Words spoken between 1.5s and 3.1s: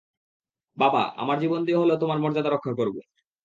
দিয়ে হলেও তোমার মর্যাদা রক্ষা করব।